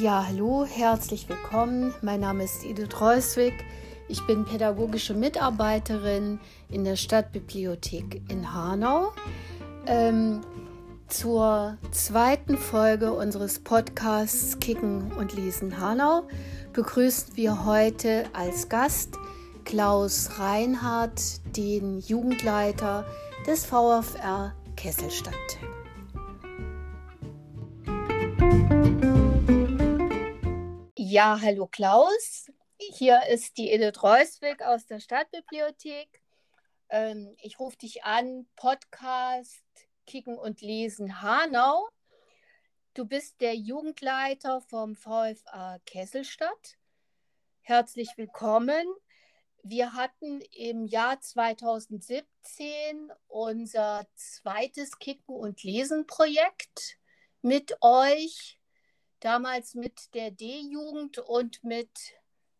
[0.00, 1.92] Ja, hallo, herzlich willkommen.
[2.00, 3.52] Mein Name ist Edith Reuswig.
[4.08, 9.12] Ich bin pädagogische Mitarbeiterin in der Stadtbibliothek in Hanau.
[9.86, 10.40] Ähm,
[11.08, 16.22] zur zweiten Folge unseres Podcasts Kicken und Lesen Hanau
[16.72, 19.18] begrüßen wir heute als Gast
[19.66, 21.20] Klaus Reinhardt,
[21.58, 23.04] den Jugendleiter
[23.46, 25.34] des VfR Kesselstadt.
[31.12, 32.52] Ja, hallo Klaus.
[32.78, 36.22] Hier ist die Edith Reuswig aus der Stadtbibliothek.
[36.88, 39.64] Ähm, ich rufe dich an, Podcast
[40.06, 41.88] Kicken und Lesen Hanau.
[42.94, 46.78] Du bist der Jugendleiter vom VfA Kesselstadt.
[47.62, 48.86] Herzlich willkommen.
[49.64, 57.00] Wir hatten im Jahr 2017 unser zweites Kicken und Lesen Projekt
[57.42, 58.59] mit euch
[59.20, 61.90] damals mit der D-Jugend und mit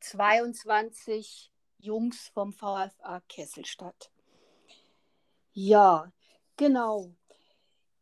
[0.00, 4.10] 22 Jungs vom VfA Kesselstadt.
[5.52, 6.12] Ja,
[6.56, 7.14] genau.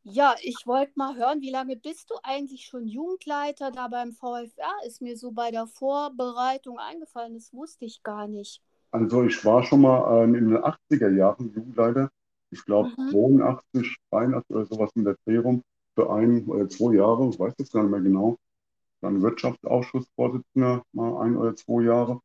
[0.03, 4.73] Ja, ich wollte mal hören, wie lange bist du eigentlich schon Jugendleiter da beim VfR?
[4.87, 8.63] Ist mir so bei der Vorbereitung eingefallen, das wusste ich gar nicht.
[8.91, 12.11] Also ich war schon mal äh, in den 80er Jahren Jugendleiter.
[12.51, 13.11] Ich glaube mhm.
[13.11, 15.63] 82, 83 oder sowas in der Dreh rum
[15.95, 18.39] für ein oder zwei Jahre, ich weiß das gar nicht mehr genau
[19.01, 22.21] dann Wirtschaftsausschussvorsitzender mal ein oder zwei Jahre.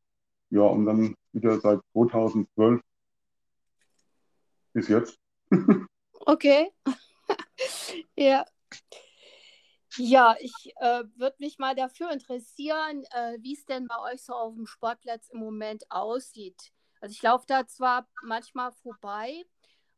[0.50, 2.82] Ja, und dann wieder seit 2012
[4.74, 5.18] bis jetzt.
[6.26, 6.72] okay.
[8.16, 8.46] ja.
[9.98, 14.34] Ja, ich äh, würde mich mal dafür interessieren, äh, wie es denn bei euch so
[14.34, 16.72] auf dem Sportplatz im Moment aussieht.
[17.00, 19.44] Also ich laufe da zwar manchmal vorbei,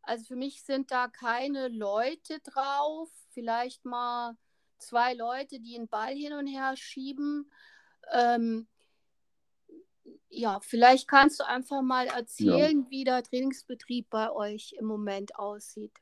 [0.02, 4.36] also für mich sind da keine Leute drauf, vielleicht mal
[4.78, 7.52] zwei Leute, die einen Ball hin und her schieben.
[8.14, 8.67] Ähm,
[10.30, 12.89] ja, vielleicht kannst du einfach mal erzählen, ja.
[12.89, 15.94] wie der Trainingsbetrieb bei euch im Moment aussieht.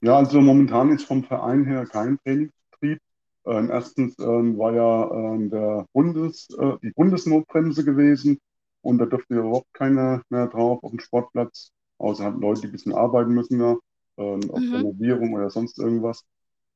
[0.00, 2.98] Ja, also momentan ist vom Verein her kein Trainingsbetrieb.
[3.44, 8.38] Ähm, erstens ähm, war ja ähm, der Bundes, äh, die Bundesnotbremse gewesen
[8.82, 12.72] und da dürfte überhaupt keiner mehr drauf auf dem Sportplatz, außer halt Leute, die ein
[12.72, 13.76] bisschen arbeiten müssen, ja,
[14.18, 14.74] ähm, auf mhm.
[14.74, 16.24] Renovierung oder sonst irgendwas.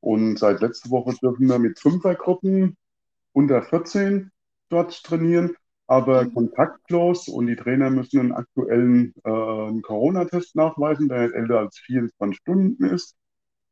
[0.00, 2.76] Und seit letzter Woche dürfen wir mit Fünfergruppen
[3.32, 4.30] unter 14
[4.68, 6.34] dort trainieren, aber mhm.
[6.34, 12.84] kontaktlos und die Trainer müssen einen aktuellen äh, Corona-Test nachweisen, der älter als 24 Stunden
[12.84, 13.14] ist.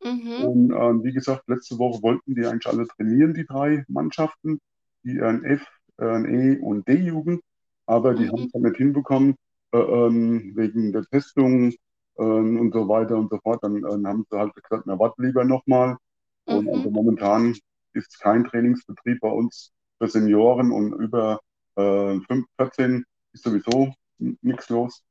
[0.02, 0.44] Mhm.
[0.44, 4.60] Und äh, wie gesagt, letzte Woche wollten die eigentlich alle trainieren, die drei Mannschaften,
[5.02, 5.66] die F,
[6.00, 7.40] E und D-Jugend,
[7.86, 8.30] aber die mhm.
[8.30, 9.36] haben es halt nicht hinbekommen,
[9.72, 11.72] äh, ähm, wegen der Testung
[12.16, 13.62] äh, und so weiter und so fort.
[13.62, 15.96] Dann haben sie halt gesagt, na, warte lieber nochmal.
[16.44, 16.94] Und also mhm.
[16.94, 17.56] momentan
[17.92, 21.40] ist kein Trainingsbetrieb bei uns für Senioren und über
[21.76, 25.02] äh, 5, 14 ist sowieso nichts los.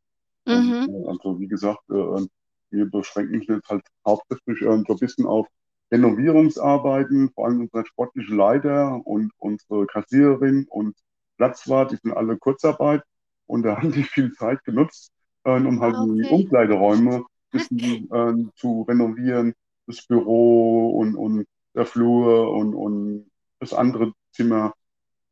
[0.46, 0.90] Mhm.
[0.90, 2.26] Und, äh, also wie gesagt, äh,
[2.70, 5.48] wir beschränken uns jetzt halt hauptsächlich äh, so ein bisschen auf
[5.92, 10.96] Renovierungsarbeiten, vor allem unsere sportliche Leiter und unsere Kassiererin und
[11.38, 13.04] Platzwart, die sind alle Kurzarbeit
[13.46, 15.12] und da haben die viel Zeit genutzt,
[15.44, 16.22] äh, um halt ah, okay.
[16.22, 19.54] die Umkleideräume ein bisschen äh, zu renovieren,
[19.88, 21.46] das Büro und, und
[21.76, 24.74] der Flur und, und das andere Zimmer.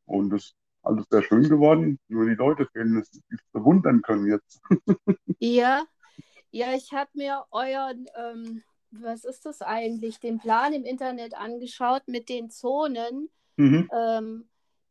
[0.06, 2.00] Und das ist alles sehr schön geworden.
[2.08, 4.62] Nur die Leute fehlen, dass sie es bewundern können jetzt.
[5.40, 5.84] ja,
[6.52, 12.04] ja, ich habe mir euren, ähm, was ist das eigentlich, den Plan im Internet angeschaut
[12.08, 13.30] mit den Zonen.
[13.56, 13.90] Mhm.
[13.94, 14.50] Ähm,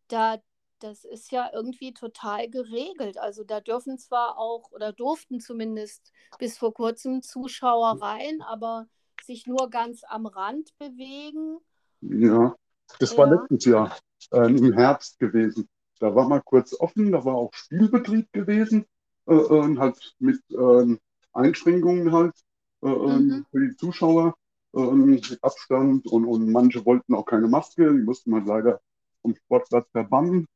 [0.08, 0.38] da,
[0.78, 3.18] das ist ja irgendwie total geregelt.
[3.18, 8.86] Also da dürfen zwar auch oder durften zumindest bis vor kurzem Zuschauer rein, aber
[9.22, 11.58] sich nur ganz am Rand bewegen.
[12.00, 12.54] Ja,
[12.98, 13.34] das war ja.
[13.34, 13.96] letztes Jahr
[14.32, 15.68] äh, im Herbst gewesen.
[15.98, 18.86] Da war mal kurz offen, da war auch Spielbetrieb gewesen,
[19.26, 20.98] äh, äh, halt mit ähm,
[21.32, 22.34] Einschränkungen halt
[22.82, 23.46] äh, ähm, mhm.
[23.50, 24.34] für die Zuschauer,
[24.74, 28.80] ähm, mit Abstand und, und manche wollten auch keine Maske, die mussten halt leider
[29.22, 30.46] vom Sportplatz verbannen.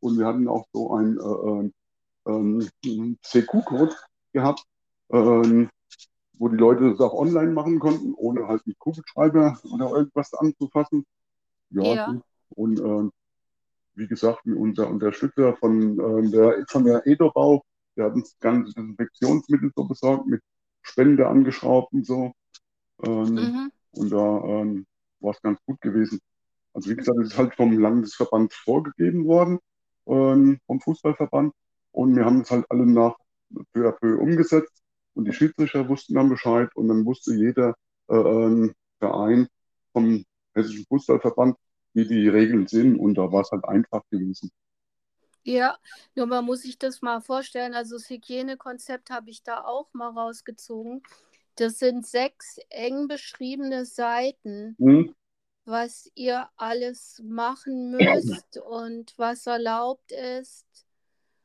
[0.00, 3.94] Und wir hatten auch so ein äh, äh, CQ-Code
[4.32, 4.64] gehabt,
[5.08, 5.66] äh,
[6.38, 11.06] wo die Leute das auch online machen konnten, ohne halt mit Kugelschreiber oder irgendwas anzufassen.
[11.70, 12.20] Ja, ja.
[12.50, 13.10] und äh,
[13.94, 17.64] wie gesagt, unser Unterstützer von, äh, der, von der Edobau,
[17.96, 20.42] der hat uns ganze Desinfektionsmittel so besorgt, mit
[20.82, 22.32] Spende angeschraubt und so.
[23.04, 23.72] Ähm, mhm.
[23.92, 24.86] Und da ähm,
[25.20, 26.20] war es ganz gut gewesen.
[26.74, 29.58] Also wie gesagt, es ist halt vom Landesverband vorgegeben worden,
[30.06, 31.54] ähm, vom Fußballverband.
[31.92, 33.16] Und wir haben es halt alle nach
[33.72, 34.82] peu à peu umgesetzt.
[35.16, 37.76] Und die Schiedsrichter wussten dann Bescheid und dann wusste jeder
[38.08, 38.70] äh,
[39.00, 39.48] Verein
[39.92, 40.24] vom
[40.54, 41.56] Hessischen Fußballverband,
[41.94, 42.98] wie die Regeln sind.
[42.98, 44.50] Und da war es halt einfach gewesen.
[45.44, 45.78] Ja,
[46.14, 47.74] nur man muss sich das mal vorstellen.
[47.74, 51.02] Also das Hygienekonzept habe ich da auch mal rausgezogen.
[51.56, 55.12] Das sind sechs eng beschriebene Seiten, Hm?
[55.66, 60.85] was ihr alles machen müsst und was erlaubt ist.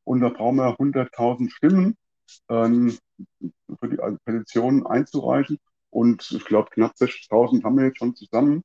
[0.05, 1.97] Und da brauchen wir 100.000 Stimmen
[2.49, 2.97] ähm,
[3.79, 5.59] für die Petition einzureichen.
[5.91, 8.63] Und ich glaube, knapp 60.000 haben wir jetzt schon zusammen.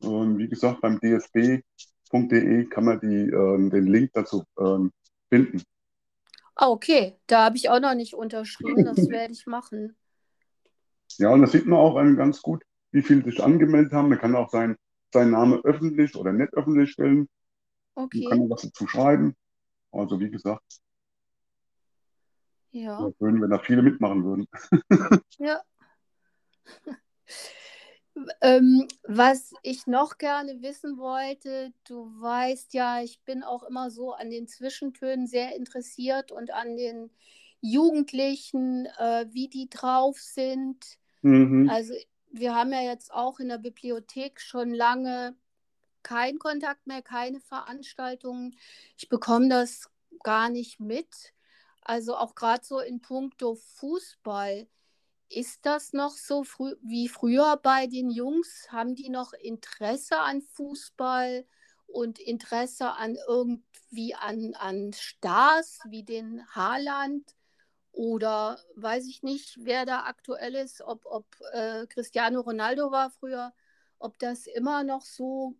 [0.00, 4.92] Und wie gesagt, beim dsb.de kann man die, ähm, den Link dazu ähm,
[5.28, 5.62] finden.
[6.54, 8.84] Ah, okay, da habe ich auch noch nicht unterschrieben.
[8.84, 9.96] Das werde ich machen.
[11.20, 14.08] Ja, und da sieht man auch ähm, ganz gut, wie viele sich angemeldet haben.
[14.08, 14.76] Man kann auch sein,
[15.12, 17.28] seinen Namen öffentlich oder nicht öffentlich stellen.
[17.94, 19.36] Man kann Okay, was dazu schreiben.
[19.92, 20.64] Also wie gesagt,
[22.70, 24.48] ja, wäre schön, wenn da viele mitmachen würden.
[25.38, 25.60] ja.
[28.42, 34.12] Ähm, was ich noch gerne wissen wollte, du weißt ja, ich bin auch immer so
[34.12, 37.10] an den Zwischentönen sehr interessiert und an den
[37.62, 40.99] Jugendlichen, äh, wie die drauf sind.
[41.22, 41.68] Mhm.
[41.68, 41.94] Also
[42.30, 45.36] wir haben ja jetzt auch in der Bibliothek schon lange
[46.02, 48.56] keinen Kontakt mehr, keine Veranstaltungen.
[48.96, 49.90] Ich bekomme das
[50.22, 51.34] gar nicht mit.
[51.82, 54.66] Also auch gerade so in puncto Fußball.
[55.28, 58.66] Ist das noch so früh wie früher bei den Jungs?
[58.70, 61.46] Haben die noch Interesse an Fußball
[61.86, 67.36] und Interesse an irgendwie an, an Stars wie den Haaland?
[67.92, 73.52] Oder weiß ich nicht, wer da aktuell ist, ob, ob äh, Cristiano Ronaldo war früher,
[73.98, 75.54] ob das immer noch so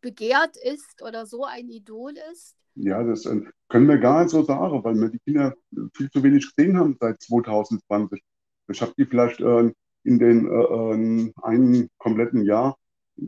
[0.00, 2.56] begehrt ist oder so ein Idol ist.
[2.74, 5.54] Ja, das äh, können wir gar nicht so sagen, weil wir die Kinder
[5.94, 8.22] viel zu wenig gesehen haben seit 2020.
[8.68, 9.72] Ich habe die vielleicht äh,
[10.04, 12.76] in den äh, einen kompletten Jahr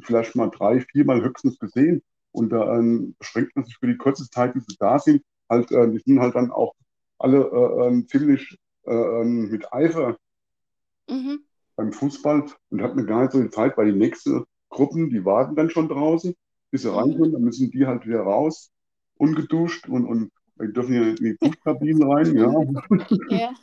[0.02, 2.02] vielleicht mal drei, viermal höchstens gesehen.
[2.32, 5.70] Und da äh, beschränkt man sich für die kurze Zeit, die sie da sind, halt,
[5.72, 6.74] äh, die sind halt dann auch
[7.18, 10.16] alle äh, ziemlich äh, mit Eifer
[11.08, 11.44] Mhm.
[11.76, 15.24] beim Fußball und hat mir gar nicht so die Zeit, weil die nächsten Gruppen, die
[15.24, 16.34] warten dann schon draußen,
[16.70, 16.94] bis sie Mhm.
[16.96, 18.70] reinkommen, dann müssen die halt wieder raus,
[19.16, 20.30] ungeduscht und, und
[20.60, 22.52] die dürfen ja in die Duschkabinen rein, ja.
[23.30, 23.54] Ja.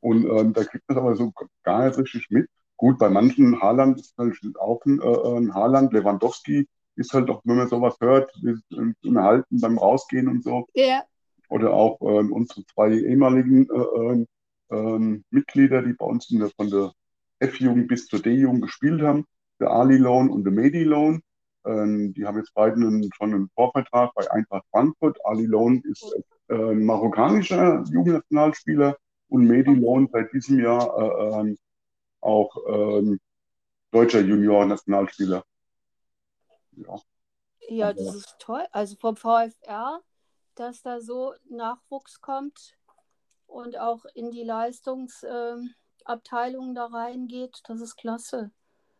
[0.00, 2.48] Und ähm, da kriegt man aber so gar nicht richtig mit.
[2.76, 6.66] Gut, bei manchen Haaland ist halt auch ein, äh, ein Haaland, Lewandowski
[6.96, 10.66] ist halt auch, wenn man sowas hört, ist im Halten beim Rausgehen und so.
[10.74, 11.04] Ja.
[11.52, 14.26] Oder auch ähm, unsere zwei ehemaligen äh,
[14.74, 16.92] ähm, Mitglieder, die bei uns in der, von der
[17.40, 19.26] F-Jugend bis zur D-Jugend gespielt haben,
[19.60, 21.20] der Ali Loan und der Medi Loan.
[21.66, 25.18] Ähm, die haben jetzt beide einen, schon einen Vorvertrag bei Eintracht Frankfurt.
[25.26, 26.14] Ali Loan ist
[26.48, 28.96] äh, ein marokkanischer Jugendnationalspieler
[29.28, 31.58] und Medi Loan seit diesem Jahr äh, ähm,
[32.22, 33.20] auch ähm,
[33.90, 35.44] deutscher Junior-Nationalspieler.
[36.76, 36.96] Ja.
[37.68, 38.64] Ja, das ist toll.
[38.72, 40.00] Also vom VfR,
[40.54, 42.76] dass da so Nachwuchs kommt
[43.46, 48.50] und auch in die Leistungsabteilung da reingeht, das ist klasse.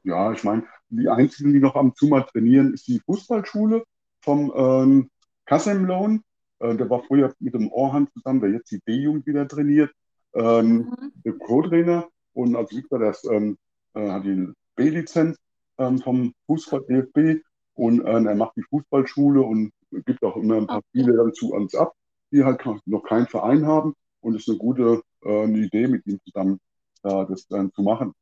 [0.04, 3.84] Ja, ich meine, die einzigen, die noch am Zuma trainieren, ist die Fußballschule
[4.20, 5.10] vom ähm,
[5.46, 6.22] Kassem Loan.
[6.58, 9.92] Äh, der war früher mit dem Orhan zusammen, der jetzt die B-Jugend wieder trainiert.
[10.34, 11.12] Ähm, Mhm.
[11.24, 13.58] der Co-Trainer und als Victor das ähm,
[13.94, 15.38] äh, hat die B-Lizenz
[15.78, 17.42] ähm, vom Fußball DFB
[17.74, 19.72] und äh, er macht die Fußballschule und
[20.04, 20.82] gibt auch immer ein paar.
[20.88, 21.94] Spiele dann zu uns ab,
[22.30, 26.06] die halt noch keinen Verein haben und es ist eine gute äh, eine Idee mit
[26.06, 26.60] ihm zusammen
[27.02, 28.14] äh, das dann zu machen.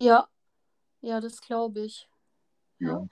[0.00, 0.28] Ja,
[1.00, 2.08] ja, das glaube ich.
[2.78, 3.06] Ja.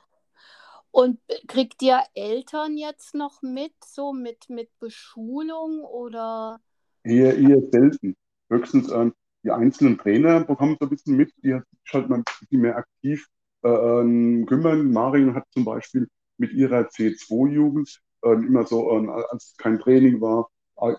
[0.91, 6.61] Und kriegt ihr Eltern jetzt noch mit, so mit, mit Beschulung oder?
[7.03, 8.17] Eher, eher selten.
[8.49, 9.13] Höchstens ähm,
[9.43, 12.77] die einzelnen Trainer bekommen so ein bisschen mit, die sich halt mal ein bisschen mehr
[12.77, 13.27] aktiv
[13.63, 14.91] äh, ähm, kümmern.
[14.91, 16.09] Marion hat zum Beispiel
[16.39, 20.49] mit ihrer C2-Jugend äh, immer so, äh, als kein Training war,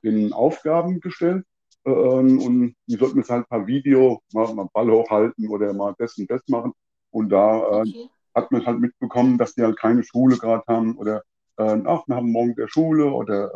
[0.01, 1.46] in Aufgaben gestellt.
[1.86, 6.17] Äh, und die sollten jetzt halt per Video mal, mal Ball hochhalten oder mal das
[6.17, 6.74] und das machen.
[7.12, 8.10] Und da äh, Okay.
[8.36, 11.24] hat man halt mitbekommen, dass die halt keine Schule gerade haben oder
[11.58, 13.51] äh, ach, wir haben morgen der Schule oder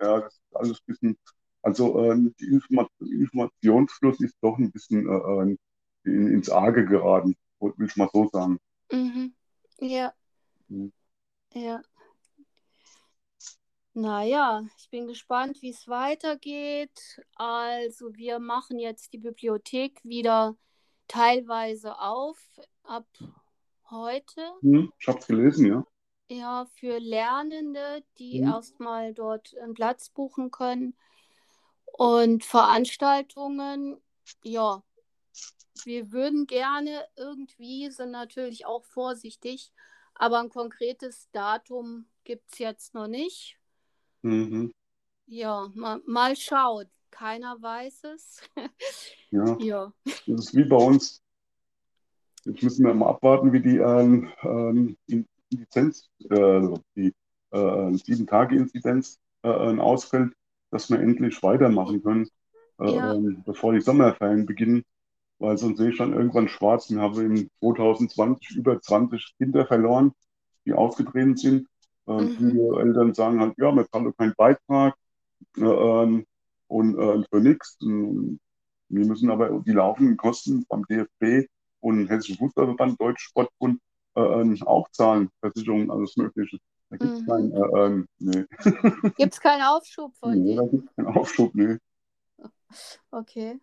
[0.00, 1.18] ja, das ist alles ein bisschen
[1.62, 5.56] Also äh, die Informa Informationsfluss ist doch ein bisschen äh
[6.04, 8.58] in, ins Arge geraten, will ich mal so sagen.
[8.92, 9.34] Mhm.
[9.80, 10.14] Ja.
[10.68, 10.90] Mhm.
[11.54, 11.82] Ja.
[13.96, 17.22] Naja, ich bin gespannt, wie es weitergeht.
[17.36, 20.56] Also wir machen jetzt die Bibliothek wieder
[21.06, 22.38] teilweise auf
[22.82, 23.06] ab
[23.88, 24.42] heute.
[24.62, 25.86] Hm, ich habe es gelesen, ja.
[26.28, 28.48] Ja, für Lernende, die Hm.
[28.48, 30.96] erstmal dort einen Platz buchen können.
[31.84, 34.00] Und Veranstaltungen,
[34.42, 34.82] ja,
[35.84, 39.72] wir würden gerne irgendwie, sind natürlich auch vorsichtig,
[40.14, 43.58] aber ein konkretes Datum gibt es jetzt noch nicht.
[44.22, 44.72] Mhm.
[45.26, 46.86] Ja, mal, mal schauen.
[47.10, 48.40] Keiner weiß es.
[49.30, 49.92] Ja, ja.
[50.04, 51.22] das ist wie bei uns.
[52.44, 54.96] Jetzt müssen wir mal abwarten, wie die ähm, ähm,
[55.50, 56.60] Inzidenz, äh,
[56.96, 57.14] die
[57.52, 60.32] äh, sieben Tage Inzidenz äh, ausfällt,
[60.70, 62.28] dass wir endlich weitermachen können,
[62.80, 63.14] äh, Ja.
[63.14, 64.84] ähm, bevor die Sommerferien beginnen.
[65.44, 66.90] Weil sonst sehe ich dann irgendwann schwarz.
[66.90, 70.12] Wir haben im 2020 über 20 Kinder verloren,
[70.64, 71.68] die ausgetreten sind.
[72.06, 72.28] Ähm, Mhm.
[72.36, 74.94] Viele Eltern sagen halt, ja, wir zahlen keinen Beitrag
[75.58, 76.26] äh, ähm,
[76.68, 77.76] und äh, für nichts.
[77.80, 81.48] Wir müssen aber die laufenden Kosten beim DFB
[81.80, 83.80] und Hessischen Fußballverband, Deutschsportbund
[84.16, 86.58] äh, ähm, auch zahlen, Versicherungen, alles Mögliche.
[86.90, 87.26] Da gibt es Mhm.
[87.26, 88.44] keinen, äh, ähm, nee.
[89.40, 90.70] Keinen Aufschub von nee, da denen?
[90.70, 91.76] gibt es keinen Aufschub, nee.
[93.12, 93.58] Okay.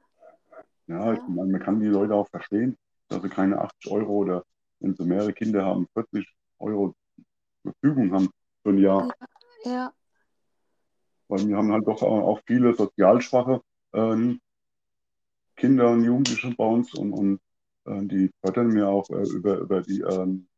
[0.91, 1.27] Ja, ich Ja.
[1.29, 4.43] meine, man kann die Leute auch verstehen, dass sie keine 80 Euro oder
[4.79, 6.27] wenn sie mehrere Kinder haben, 40
[6.59, 6.93] Euro
[7.63, 8.29] zur Verfügung haben
[8.61, 9.09] für ein Jahr.
[9.63, 9.93] Ja.
[11.29, 13.61] Weil wir haben halt doch auch viele sozial schwache
[13.93, 14.41] ähm,
[15.55, 17.39] Kinder und Jugendliche bei uns und, und
[17.85, 20.49] äh, die fördern mir auch äh, über, über die ähm,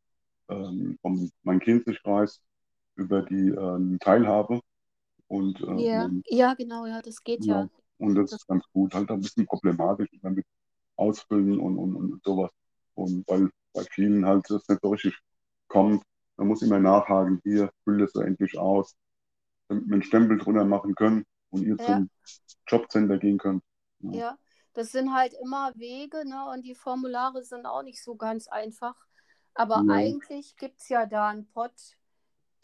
[0.48, 2.40] ähm, vom Main-Kinzig-Kreis
[2.96, 4.60] über die ähm, Teilhabe
[5.28, 6.10] und, äh, Ja.
[6.26, 7.68] Ja, genau, ja, das geht ja, ja.
[8.06, 8.94] Und das ist ganz gut.
[8.94, 10.46] Halt ein bisschen problematisch damit
[10.96, 12.50] ausfüllen und, und, und sowas.
[12.94, 15.18] Und weil bei vielen halt das nicht so richtig
[15.68, 16.02] kommt,
[16.36, 18.94] man muss immer nachhaken, hier, füll das so endlich aus,
[19.68, 21.86] damit wir einen Stempel drunter machen können und ihr Ja.
[21.86, 22.10] zum
[22.68, 23.62] Jobcenter gehen könnt.
[24.00, 24.12] Ja.
[24.12, 24.38] Ja,
[24.74, 26.48] das sind halt immer Wege, ne?
[26.50, 28.94] Und die Formulare sind auch nicht so ganz einfach.
[29.54, 29.88] Aber Ja.
[29.88, 31.96] eigentlich gibt es ja da einen Pott,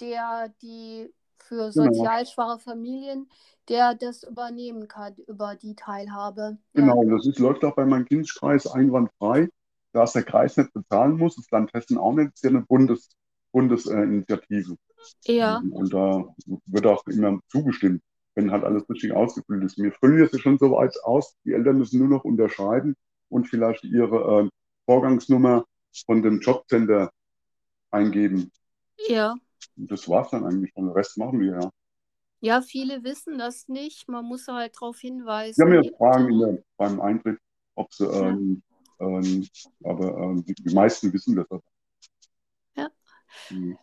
[0.00, 1.86] der die für Genau.
[1.86, 3.28] sozial schwache Familien,
[3.68, 6.58] der das übernehmen kann über die Teilhabe.
[6.74, 9.48] Genau, und das ist, läuft auch bei meinem Kindskreis einwandfrei,
[9.92, 12.50] da es der Kreis nicht bezahlen muss, das Land Hessen auch nicht, das ist ja
[12.50, 13.10] eine Bundes,
[13.52, 14.76] Bundesinitiative.
[15.26, 16.24] Ja, ja, Und da
[16.66, 18.02] wird auch immer zugestimmt,
[18.34, 19.78] wenn halt alles richtig ausgefüllt ist.
[19.78, 22.94] Wir füllen jetzt schon so weit aus, die Eltern müssen nur noch unterschreiben
[23.28, 24.48] und vielleicht ihre äh,
[24.86, 25.64] Vorgangsnummer
[26.06, 27.10] von dem Jobcenter
[27.92, 28.50] eingeben.
[29.08, 29.36] ja.
[29.76, 30.74] Das war's dann eigentlich.
[30.76, 31.70] Und den Rest machen wir ja.
[32.42, 34.08] Ja, viele wissen das nicht.
[34.08, 35.60] Man muss halt darauf hinweisen.
[35.60, 37.38] Ja, wir fragen immer beim Eintritt,
[37.74, 38.28] ob sie, Ja.
[38.28, 38.62] ähm,
[38.98, 39.46] ähm,
[39.84, 41.50] aber ähm, die, die meisten wissen das.
[41.50, 41.62] aber.
[42.76, 42.88] Ja.
[43.50, 43.78] Mhm.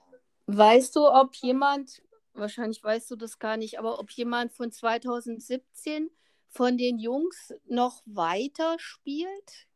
[0.48, 2.01] Weißt du, ob jemand,
[2.34, 6.10] wahrscheinlich weißt du das gar nicht, aber ob jemand von 2017
[6.50, 9.67] von den Jungs noch weiter spielt?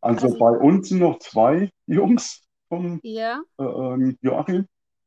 [0.00, 4.66] Also, Also- bei uns sind noch zwei Jungs vom Ja, äh, ähm, Joachim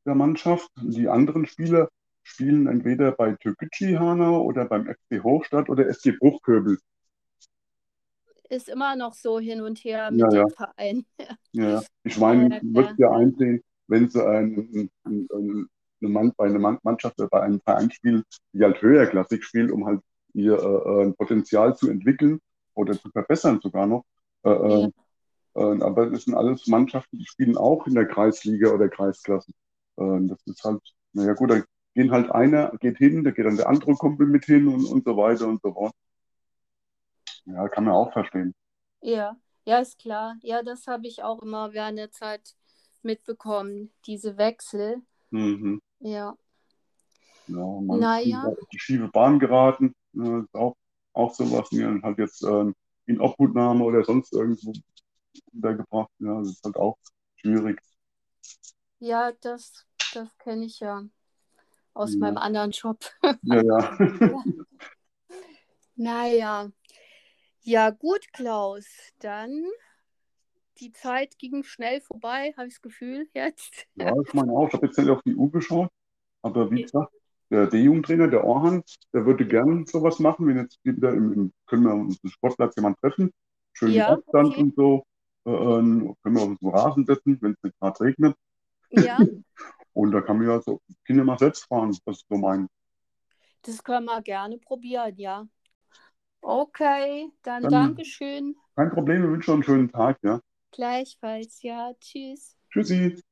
[0.10, 0.70] der Mannschaft.
[0.82, 1.90] Die anderen Spieler
[2.24, 6.78] spielen entweder bei Türkgücü Hanau oder beim FC Hochstadt oder SG Bruchköbel.
[8.50, 10.44] ist immer noch so hin und her Ja, mit ja.
[10.44, 11.06] dem Verein.
[11.54, 11.84] Ja, ja.
[12.04, 15.68] ich meine, Ja, wirst ja einsehen, wenn sie ein, ein, ein,
[16.02, 18.24] eine bei einer Mann- Mannschaft oder bei einem Verein spielen,
[18.54, 20.02] die halt höherklassig spielt, um halt
[20.34, 22.40] ihr äh, äh, Potenzial zu entwickeln
[22.76, 24.06] oder zu verbessern sogar noch.
[24.44, 24.90] Äh, Ja.
[25.56, 29.52] äh, aber das sind alles Mannschaften, die spielen auch in der Kreisliga oder Kreisklasse.
[30.00, 30.82] Äh, das ist halt,
[31.14, 31.62] naja gut, da
[31.96, 35.06] gehen halt einer, geht hin, da geht dann der andere Kumpel mit hin und, und
[35.06, 35.94] so weiter und so fort.
[37.46, 38.54] Ja, kann man auch verstehen.
[39.02, 40.36] Ja, ja, ist klar.
[40.42, 42.56] Ja, das habe ich auch immer während der Zeit
[43.02, 45.02] mitbekommen, diese Wechsel.
[45.32, 45.80] Mhm.
[46.00, 46.36] Ja,
[47.48, 48.46] Ja, man Naja.
[48.46, 49.94] ist auf die schiefe Bahn geraten.
[50.14, 50.76] Ja, ist auch,
[51.14, 52.74] auch sowas, mir halt jetzt ähm,
[53.08, 54.74] in Obhutnahme oder sonst irgendwo
[55.54, 56.12] untergebracht.
[56.20, 56.98] Ja, das ist halt auch
[57.38, 57.80] schwierig.
[59.00, 61.04] ja, das, das kenne ich ja
[61.94, 62.20] aus Ja.
[62.20, 62.98] meinem anderen Job.
[63.44, 63.98] Ja, ja.
[65.96, 66.72] Naja,
[67.62, 68.86] ja gut, Klaus,
[69.20, 69.66] dann
[70.80, 73.86] die Zeit ging schnell vorbei, habe ich das Gefühl jetzt.
[73.96, 74.68] Ja, ich meine auch.
[74.70, 75.90] Ich habe jetzt nicht auf die Uhr geschaut.
[76.42, 77.12] Aber wie gesagt,
[77.50, 78.82] der D-Jugendtrainer, der Orhan,
[79.14, 82.78] der würde gern sowas machen, wenn jetzt wieder im, im können wir uns im Sportplatz
[82.78, 83.34] jemand treffen.
[83.74, 84.62] Schön Ja, Abstand okay.
[84.62, 85.04] und so.
[85.46, 88.38] Äh, ähm, können wir auf den Rasen setzen, wenn es nicht gerade regnet.
[88.92, 89.18] Ja,
[89.94, 92.68] Und da kann man ja so Kinder mal selbst fahren, ist so mein.
[93.64, 95.48] Das können wir gerne probieren, ja.
[96.42, 98.56] Okay, dann, Dann- Dankeschön.
[98.76, 100.40] Kein Problem, wir wünschen noch einen schönen Tag, ja.
[100.72, 101.94] Gleichfalls, ja.
[102.00, 102.56] Tschüss.
[102.72, 103.10] Tschüssi.
[103.12, 103.24] Tschüss.